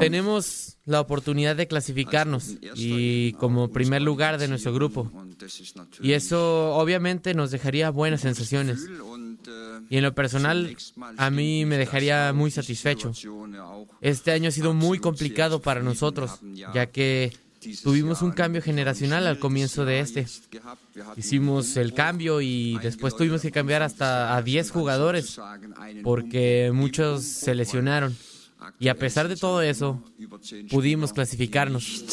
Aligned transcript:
Tenemos 0.00 0.78
la 0.84 1.00
oportunidad 1.00 1.54
de 1.54 1.68
clasificarnos 1.68 2.56
y 2.74 3.32
como 3.34 3.70
primer 3.70 4.02
lugar 4.02 4.38
de 4.38 4.48
nuestro 4.48 4.72
grupo. 4.72 5.12
Y 6.00 6.12
eso 6.12 6.74
obviamente 6.74 7.34
nos 7.34 7.50
dejaría 7.50 7.90
buenas 7.90 8.22
sensaciones. 8.22 8.88
Y 9.90 9.96
en 9.98 10.02
lo 10.02 10.14
personal, 10.14 10.76
a 11.16 11.30
mí 11.30 11.64
me 11.64 11.78
dejaría 11.78 12.32
muy 12.32 12.50
satisfecho. 12.50 13.12
Este 14.00 14.32
año 14.32 14.48
ha 14.48 14.52
sido 14.52 14.74
muy 14.74 14.98
complicado 14.98 15.60
para 15.60 15.82
nosotros, 15.82 16.40
ya 16.74 16.86
que 16.86 17.32
tuvimos 17.82 18.22
un 18.22 18.32
cambio 18.32 18.62
generacional 18.62 19.26
al 19.26 19.38
comienzo 19.38 19.84
de 19.84 20.00
este. 20.00 20.26
Hicimos 21.16 21.76
el 21.76 21.94
cambio 21.94 22.40
y 22.40 22.78
después 22.78 23.16
tuvimos 23.16 23.42
que 23.42 23.50
cambiar 23.50 23.82
hasta 23.82 24.36
a 24.36 24.42
10 24.42 24.70
jugadores 24.70 25.38
porque 26.02 26.70
muchos 26.72 27.24
se 27.24 27.54
lesionaron. 27.54 28.16
Y 28.80 28.88
a 28.88 28.94
pesar 28.94 29.28
de 29.28 29.36
todo 29.36 29.62
eso, 29.62 30.02
pudimos 30.70 31.12
clasificarnos. 31.12 32.04